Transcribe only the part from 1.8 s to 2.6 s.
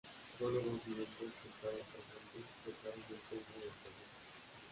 presentes